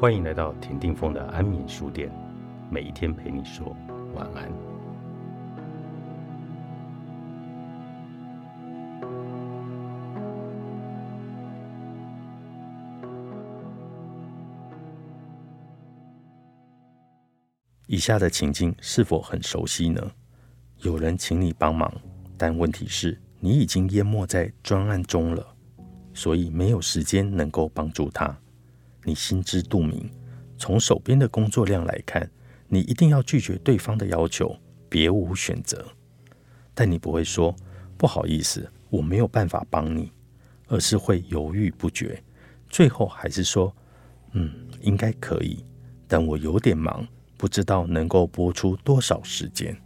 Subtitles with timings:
[0.00, 2.10] 欢迎来到田定峰的安眠书店，
[2.70, 3.76] 每一天陪你说
[4.14, 4.50] 晚安。
[17.86, 20.00] 以下的情境是否很熟悉呢？
[20.78, 21.92] 有人请你帮忙，
[22.38, 25.46] 但问题是，你已经淹没在专案中了，
[26.14, 28.34] 所以没有时间能够帮助他。
[29.04, 30.10] 你心知肚明，
[30.58, 32.30] 从手边的工作量来看，
[32.68, 34.56] 你一定要拒绝对方的要求，
[34.88, 35.84] 别无选择。
[36.74, 37.54] 但你不会说
[37.96, 40.12] 不好意思，我没有办法帮你，
[40.68, 42.22] 而是会犹豫不决，
[42.68, 43.74] 最后还是说，
[44.32, 44.50] 嗯，
[44.80, 45.64] 应该可以，
[46.06, 49.76] 但我有点忙，不知道能够播出多少时间。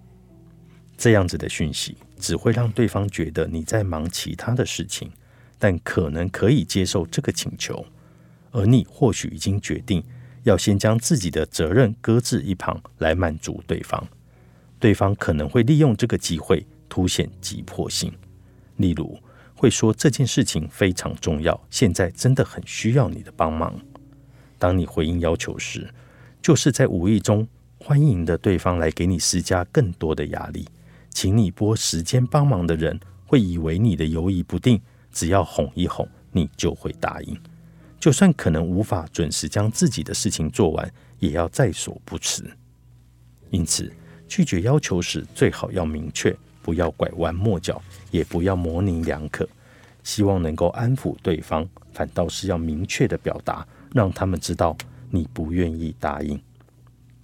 [0.97, 5.11] 这样子的讯息只会让对方觉得你在忙其他的事情，
[5.59, 7.85] 但可能可以接受这个请求。
[8.55, 10.03] 而你或许已经决定
[10.45, 14.07] 要先将自己的责任搁置一旁，来满足对方。
[14.79, 18.13] 对方可能会利用这个机会凸显急迫性，
[18.77, 19.19] 例如
[19.57, 23.75] 会说这件事情非常重要，现在真的很需要你的帮忙。
[24.57, 25.93] 当你回应要求时，
[26.41, 30.65] 就是在无意中欢迎的对方来给你施加更多的压力。
[31.11, 37.37] 请你拨时间帮忙的人会以为你的犹疑不定，只要哄一哄，你就会答应。
[38.05, 42.45] 就算可能无法准时将自己的事情做完，也要在所不辞。
[43.49, 43.91] 因此，
[44.29, 49.49] 拒绝要求时最好要明确，不要拐弯抹角，也不要模棱两可。
[50.03, 54.77] 希望能够安抚对方，反倒是要明确的表达，让他们知道
[55.09, 56.39] 你不愿意答应。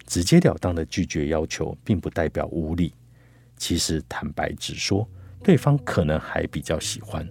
[0.06, 2.94] 直截了当的拒绝要求，并不代表无理。
[3.58, 5.06] 其实，坦白直说，
[5.44, 7.28] 对方可能还比较喜欢，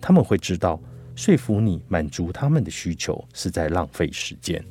[0.00, 0.82] 他们会知道。
[1.20, 4.64] 说服你满足他们的需求是在浪费时间，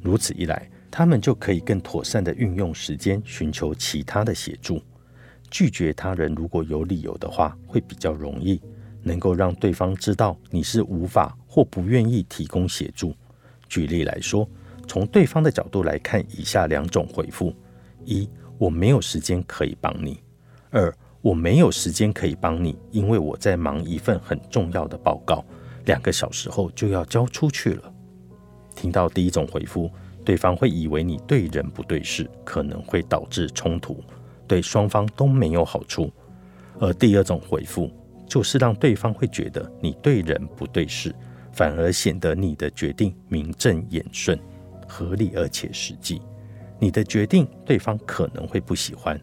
[0.00, 4.82] 如此一来，他们就可以更妥善的运用时间寻求其他的协助。
[5.50, 8.58] 拒绝他人如果有理由的话，会比较容易，
[9.02, 13.14] 能够让对方知道你是无法或不愿意提供协助。
[13.68, 14.48] 举例来说，
[14.88, 17.54] 从对方的角度来看，以下两种回复：
[18.06, 20.14] 一，我没有时间可以帮你；
[20.70, 20.90] 二，
[21.20, 25.44] 我没有时间可以帮你，因为我在忙一份很重要的报告。
[25.86, 27.92] 两个小时后就要交出去了。
[28.74, 29.90] 听到第一种回复，
[30.24, 34.02] 对方会以为你对人不对事，可能会导致冲突，
[34.46, 36.10] 对双方都没有好处。
[36.78, 37.90] 而第二种回复，
[38.26, 41.14] 就是让对方会觉得你对人不对事，
[41.52, 44.38] 反而显得你的决定名正言顺、
[44.88, 46.22] 合理而且实际。
[46.78, 49.20] 你的决定对方可能会不喜欢，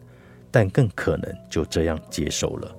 [0.50, 2.76] 但更可能就这样接受了。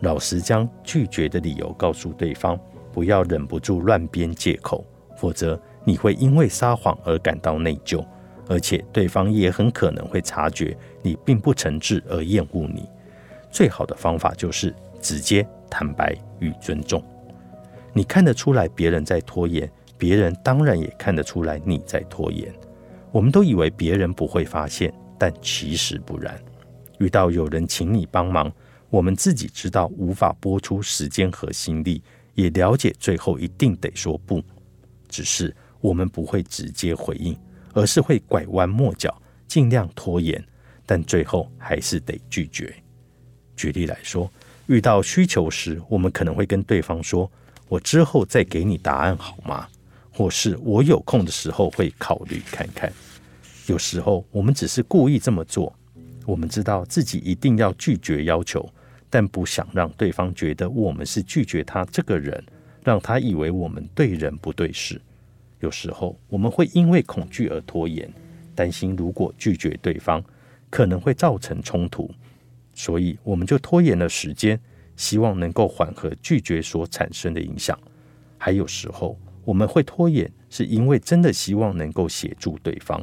[0.00, 2.60] 老实将拒绝的理由告诉对方。
[2.96, 4.82] 不要忍不住乱编借口，
[5.18, 8.02] 否则你会因为撒谎而感到内疚，
[8.48, 12.88] 而且对方也很可能会察觉你并不诚挚而厌恶你。
[13.50, 17.04] 最好的方法就是直接、坦白与尊重。
[17.92, 22.50] 你看得出来别人在拖延，别人当然也看得出来你在拖延。
[23.12, 26.34] 我们都以为别人不会发现，但其实不然。
[26.98, 28.50] 遇到有人请你帮忙，
[28.88, 32.02] 我们自己知道无法拨出时间和心力。
[32.36, 34.40] 也了解，最后一定得说不，
[35.08, 37.36] 只是我们不会直接回应，
[37.72, 40.42] 而是会拐弯抹角，尽量拖延，
[40.86, 42.72] 但最后还是得拒绝。
[43.56, 44.30] 举例来说，
[44.66, 47.30] 遇到需求时，我们可能会跟对方说
[47.68, 49.66] ：“我之后再给你答案好吗？”
[50.12, 52.92] 或是我有空的时候会考虑看看。
[53.66, 55.74] 有时候我们只是故意这么做，
[56.24, 58.66] 我们知道自己一定要拒绝要求。
[59.16, 62.44] 但不想让对方觉得我们是拒绝他这个人，
[62.84, 65.00] 让他以为我们对人不对事。
[65.60, 68.12] 有时候我们会因为恐惧而拖延，
[68.54, 70.22] 担心如果拒绝对方
[70.68, 72.10] 可能会造成冲突，
[72.74, 74.60] 所以我们就拖延了时间，
[74.96, 77.78] 希望能够缓和拒绝所产生的影响。
[78.36, 83.02] 还有时候我们会拖延，是因为真的希望能够协助对方，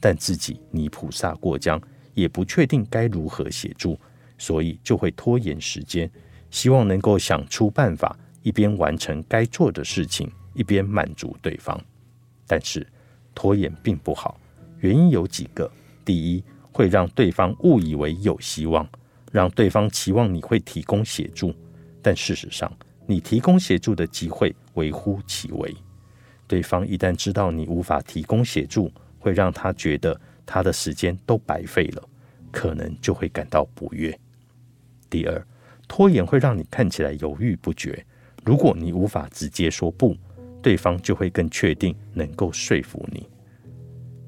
[0.00, 1.78] 但自己泥菩萨过江，
[2.14, 4.00] 也不确定该如何协助。
[4.40, 6.10] 所以就会拖延时间，
[6.50, 11.78] 希望能够想出办法，一边完成该做的事情，一边满足对方。
[12.46, 12.86] 但是
[13.34, 14.40] 拖延并不好，
[14.78, 15.70] 原因有几个：
[16.06, 16.42] 第一，
[16.72, 18.88] 会让对方误以为有希望，
[19.30, 21.54] 让对方期望你会提供协助，
[22.00, 22.72] 但事实上
[23.06, 25.76] 你提供协助的机会微乎其微。
[26.48, 32.02] 对方一旦知道你无法提供协助，会让他觉得他的时间都白费了，
[32.50, 34.18] 可能就会感到不悦。
[35.10, 35.46] 第二，
[35.88, 38.06] 拖延会让你看起来犹豫不决。
[38.44, 40.16] 如果你无法直接说不，
[40.62, 43.28] 对方就会更确定能够说服你。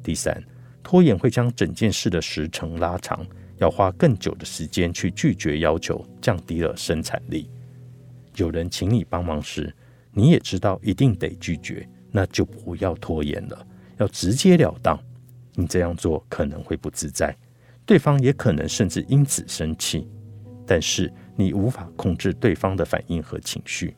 [0.03, 0.43] 第三，
[0.83, 3.25] 拖延会将整件事的时程拉长，
[3.59, 7.49] 要花更久的时间去拒绝要求，降低了生产力。
[8.37, 9.73] 有人请你帮忙时，
[10.11, 13.67] 你也知道一定得拒绝，那就不要拖延了，
[13.99, 14.99] 要直截了当。
[15.55, 17.37] 你这样做可能会不自在，
[17.87, 20.09] 对方也可能甚至因此生气。
[20.67, 23.95] 但是你无法控制对方的反应和情绪，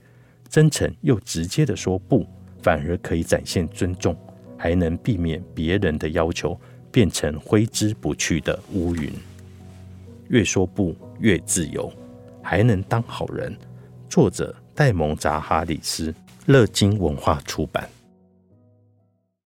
[0.49, 2.27] 真诚又直接的说不，
[2.63, 4.17] 反而可以展现尊重，
[4.57, 6.59] 还能避免别人的要求
[6.91, 9.13] 变成挥之不去的乌云。
[10.29, 11.93] 越说不越自由，
[12.43, 13.55] 还能当好人。
[14.09, 16.15] 作者戴蒙扎哈里斯，
[16.47, 17.89] 乐金文化出版。